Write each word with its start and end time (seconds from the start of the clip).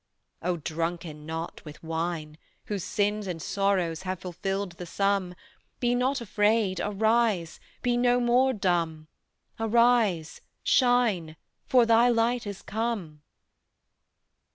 "O 0.41 0.57
drunken 0.57 1.27
not 1.27 1.63
with 1.63 1.83
wine, 1.83 2.39
Whose 2.65 2.83
sins 2.83 3.27
and 3.27 3.39
sorrows 3.39 4.01
have 4.01 4.17
fulfilled 4.17 4.71
the 4.71 4.87
sum, 4.87 5.35
Be 5.79 5.93
not 5.93 6.19
afraid, 6.21 6.79
arise, 6.79 7.59
be 7.83 7.97
no 7.97 8.19
more 8.19 8.51
dumb; 8.51 9.09
Arise, 9.59 10.41
shine, 10.63 11.35
For 11.67 11.85
thy 11.85 12.09
light 12.09 12.47
is 12.47 12.63
come." 12.63 13.21